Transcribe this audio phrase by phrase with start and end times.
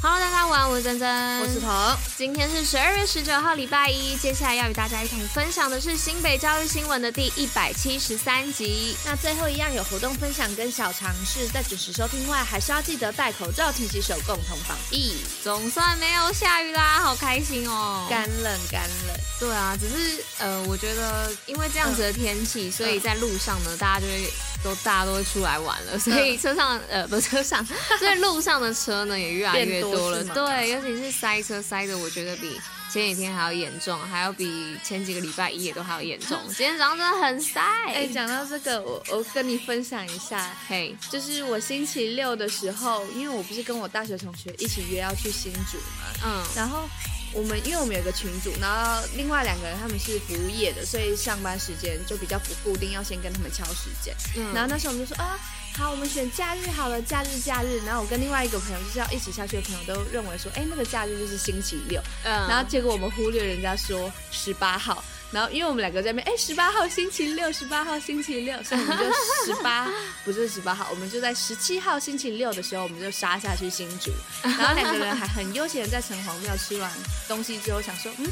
[0.00, 1.68] Hello，大家晚安，我是珍珍，我是彤。
[2.16, 4.16] 今天是十二月十九号，礼拜一。
[4.16, 8.96] 接下来要与大家一同分享的是新北教育新闻的第一百七十三集。
[9.04, 15.16] 那最后一样有活动分享跟小常识，在准时收听外，还是要记得戴口罩、勤洗手，共同防疫。
[15.42, 18.06] 总算没有下雨啦，好开心哦！
[18.08, 19.16] 干冷干冷。
[19.40, 24.32] 对啊，只是呃，我觉得因为这样子的天气，嗯、所以在路上呢，大家就会。
[24.62, 27.64] 都大家都会出来玩了，所以车上、嗯、呃不车上，
[27.98, 30.24] 所以路上的车呢也越来越多了。
[30.24, 36.38] 多对，尤其是塞车塞的，我觉得比前几天还要严重，还要比前几个礼拜一也都还要严重。
[36.48, 37.60] 今天早上真的很塞。
[37.86, 46.88] 哎，讲到这个，我我跟你分享一下，嘿，就是我星期六的时候，因为我不是跟我大学同学一起约要去新竹嘛，嗯，然后。
[47.32, 54.14] 我们因为我们有个群组，然后另外两个人他们是服务业的，所以上班时间就比较不固定，要先跟他们敲时间。
[54.36, 55.38] 嗯，然后那时候我们就说啊，
[55.76, 57.80] 好，我们选假日好了，假日假日。
[57.84, 62.00] 然后我跟另外一个朋友就是要一起下去的朋友都认为说，哎，那个假日就是星期六。
[62.24, 65.04] 嗯，然后结果我们忽略人家说十八号。
[65.30, 69.04] 然后，因为我们两个在那边，哎，十八号星期六，十八号星期六，所以我们就
[69.44, 69.86] 十八，
[70.24, 74.10] 不是十八号，我们就在十七号星期六的时候，我们就杀下去新竹。
[74.42, 76.90] 然后两个人还很悠闲在城隍庙吃完
[77.28, 78.26] 东西之后，想说，嗯，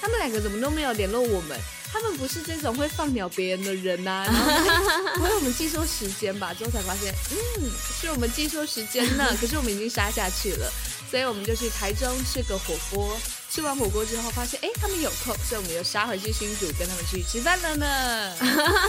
[0.00, 1.58] 他们两个怎么都没有联络我们？
[1.90, 4.24] 他们不是这种会放鸟别人的人呐、啊？
[4.26, 6.52] 然后不会我们记错时间吧？
[6.52, 9.34] 之后才发现，嗯，是我们记错时间了。
[9.40, 10.70] 可是我们已经杀下去了，
[11.10, 13.18] 所以我们就去台中吃个火锅。
[13.50, 18.36] 吃完火锅之后，发现哎，他们有空，所以我们又杀回去新竹，跟他们去吃饭了呢。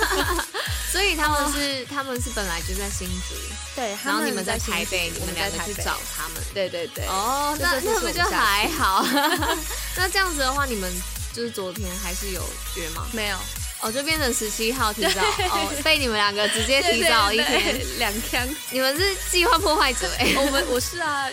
[0.91, 3.35] 所以他们是，他们是本来就在新竹，
[3.75, 3.95] 对。
[4.03, 6.43] 然后你们在台北，你们两个去找他们。
[6.53, 7.05] 对对对。
[7.05, 9.05] 哦，那那不就还好？
[9.95, 10.91] 那这样子的话，你们
[11.31, 12.43] 就是昨天还是有
[12.75, 13.05] 约吗？
[13.13, 13.37] 没有。
[13.81, 15.21] 哦，就变成十七号提早。
[15.21, 17.77] 哦，被你们两个直接提早一天。
[17.97, 18.47] 两天。
[18.71, 21.27] 你们是计划破坏者哎，我们 我是啊，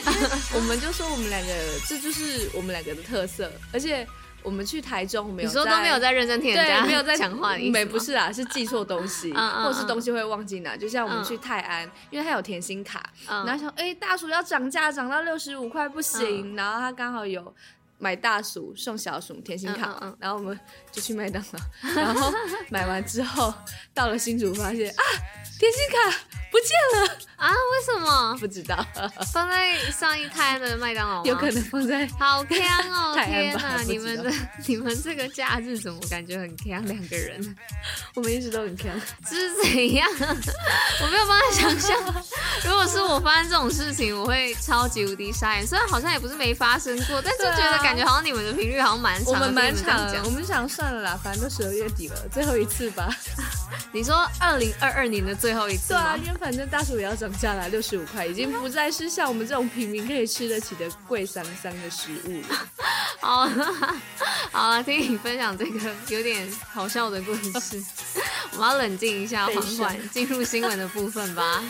[0.55, 1.53] 我们就说我们两个
[1.89, 4.07] 这就是我们两个的特色，而且
[4.43, 17.53] 我们去台中没有，你说都没有在认真听人家，没有在讲话，没不是啊，是记错东西，或是东西会忘记拿，就像我们去泰安，因为他有甜心卡，然后想哎大薯要涨价涨到六十五块不行，然后他刚好有。
[17.99, 20.59] 买大薯送小薯甜心卡，嗯嗯嗯，然后我们
[20.93, 22.33] 就去麦当劳，然后
[22.71, 23.53] 买完之后
[23.95, 25.03] 到了新竹，发现啊，
[25.59, 26.19] 甜心卡
[26.57, 27.51] 不见了啊？
[27.51, 28.37] 为什么？
[28.41, 28.85] 不知道，
[29.33, 32.59] 放在上一胎的麦当劳，有可能放在好坑
[32.91, 33.15] 哦！
[33.25, 34.33] 天哪，你们的
[34.67, 36.69] 你们这个假日怎么感觉很坑？
[36.69, 37.57] 两个人，
[38.15, 38.91] 我们一直都很坑，
[39.29, 40.09] 这是怎样？
[41.03, 42.25] 我没有办法想象，
[42.65, 45.67] 如果是我发生这种事情，我会超级无敌傻眼。
[45.67, 47.77] 虽然好像也不是没发生过，但是觉得。
[47.87, 50.21] 感觉好像你们的频率好像蛮长，我们蛮长的。
[50.25, 53.09] 我们想算了啦，反正都十二月底了，最后一次吧。
[53.93, 55.89] 你说二零二二年的最后一次？
[55.89, 62.69] 对啊，反正大薯也要涨价了，六十五块已经不再是像我们这种平民可以吃得起的贵桑桑的食物了。
[63.21, 63.49] 好，
[64.53, 67.85] 好了，听你分享这个有点好笑的故事，
[68.55, 71.61] 我们要冷静一下，缓缓进入新闻的部分吧。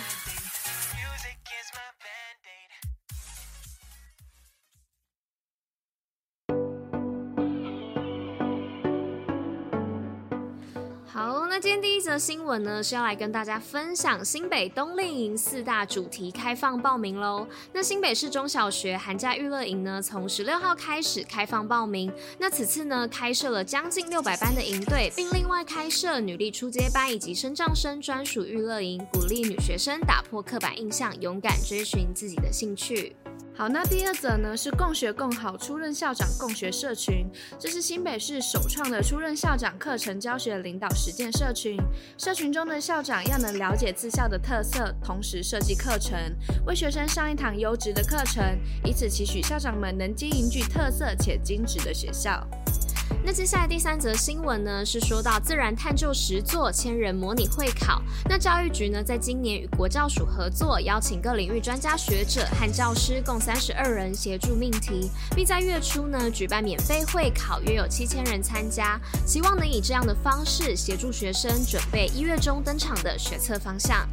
[11.16, 17.48] 好那今天第一则新闻呢，是要来跟大家分享新北冬令营四大主题开放报名喽。
[17.72, 22.12] 那新北市中小学寒假娱乐营呢，从十六号开始开放报名。
[22.38, 33.16] 那此次呢，开设了将近六百班的营队，并另外开设女力初阶班以及升障生专属娱乐营，鼓励女学生打破刻板印象，勇敢追寻自己的兴趣。
[33.58, 37.26] 好，那第二则呢是共学共好出任校长共学社群，
[37.58, 41.78] 这是新北市首创的出任校长课程教学领导实践社群。
[42.18, 46.18] 社群中的校长要能了解自校的特色，同时设计课程，
[46.66, 48.44] 为学生上一堂优质的课程，
[48.84, 52.46] 以此期许校长们能经营具特色且精致的学校。
[53.26, 58.00] 那接下来第三则新闻呢，是说到自然探究实作千人模拟会考。
[58.30, 68.96] 那教育局呢，在今年与国教署合作，邀请各领域专家学者和教师共三十二人协助命题，并在月初呢举办免费会考，约有七千人参加，
[69.26, 74.08] 希望能以这样的方式协助学生准备一月中登场的学测方向。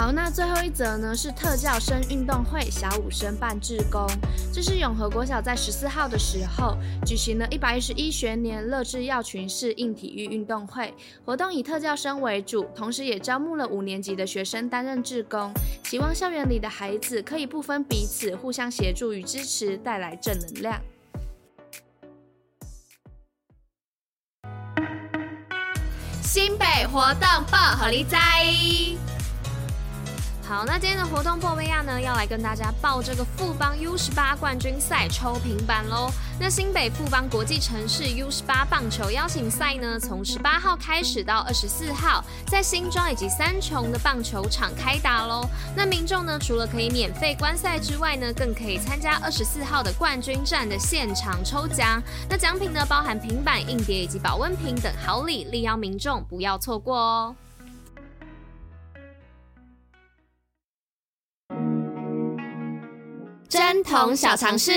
[0.00, 4.08] 好，那最后一则呢是特教生运动会，小五生办志工。
[4.50, 6.74] 这是永和国小在十四号的时候
[7.04, 15.52] 举行了一百一十一学年乐智耀群适应体育运动会，活动以特教生为主，同时也招募了五年级的学生担任志工，
[15.84, 20.80] 希望校园里的孩子可以不分彼此，互相协助与支持，带来正能量。
[26.22, 28.16] 新北活动报虎哩知。
[30.50, 36.10] 好，那今天的活动报尾亚呢，要来跟大家报这个富邦 U 十八冠军赛抽平板喽。
[36.40, 45.48] 那新北富邦国际城市 U 十八棒球邀请赛呢，从十八号开始到二十四号，在新庄以及三重的棒球场开打喽。
[45.76, 52.02] 那民众呢，除了可以免费观赛之外呢，更可以参加二十四号的冠军战的现场抽奖。
[52.28, 57.36] 那奖品呢，包含平板、硬碟以及保温瓶等好礼，力邀民众不要错过哦。
[63.50, 64.70] 贞童小常识。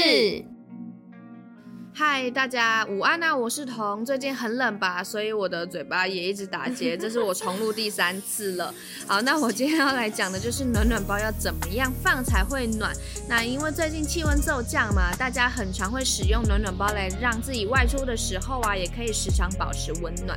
[1.95, 3.35] 嗨，大家午安啊！
[3.35, 8.73] 我是彤，最近很冷吧，所以我的嘴巴也一直打结， 这是我重录第三次了。
[9.07, 12.91] 好，那我今天要来讲的就是暖暖包要怎么样放才会暖。
[13.29, 20.35] 那因为最近气温骤降嘛，大家很常会使用暖暖包来让自己外出的时候啊，也可以时常保持温暖。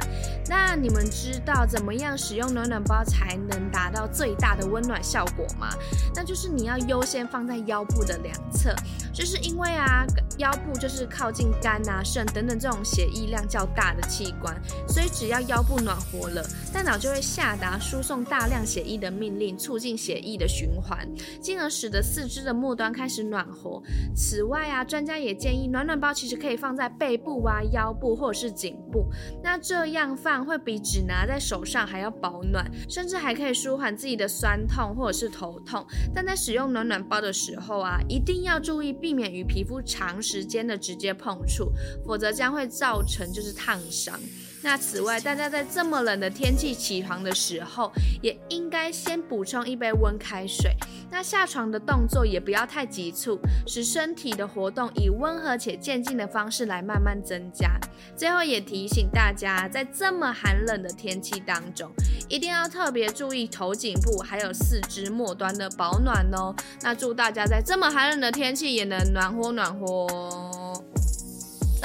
[0.50, 5.70] 那你们知道怎么样使用暖暖包才能达到最大的温暖效果吗？
[6.14, 8.74] 那就是你要优先放在腰部的两侧，
[9.10, 10.04] 就是因为啊，
[10.36, 11.45] 腰部就是靠近。
[11.60, 14.54] 肝啊、肾等等这种血液量较大的器官，
[14.88, 21.08] 所以只要腰部暖和了，大脑就会下达输送大量血液的命令，促进血液的循环，
[21.40, 23.82] 进而使得四肢的末端开始暖和。
[24.14, 29.06] 此外啊，专家也建议暖暖包其实可以放在背部啊、腰部或者是颈部，
[29.42, 35.86] 那这样放会比只拿在手上还要保暖，甚至还可以舒缓自己的酸痛或者是头痛。
[36.14, 41.35] 但在使用暖暖包的时候啊，一定要注意避免与皮肤长时间的直接碰。
[41.44, 41.72] 处，
[42.06, 44.18] 否则将会造成就是烫伤。
[44.62, 50.74] 那此外，大家在这么冷的天气起床的时候，也应该先补充一杯温开水。
[51.08, 57.78] 那下床的动作也不要太急促，使身体的活动以温和且渐进的方式来慢慢增加。
[58.16, 61.88] 最后也提醒大家，在这么寒冷的天气当中，
[62.28, 66.52] 一定要特别注意头颈部还有四肢末端的保暖哦。
[66.82, 70.45] 那祝大家在这么寒冷的天气也能暖和暖和。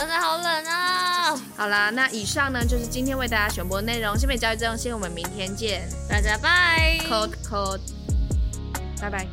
[0.02, 1.40] 真的好冷啊！
[1.56, 4.18] 好啦，那以上呢就是今天为大家选播的内容。
[4.18, 6.98] 新北教育资用先，我们明天见，大家拜。
[7.08, 7.82] Code code，
[9.00, 9.28] 拜拜。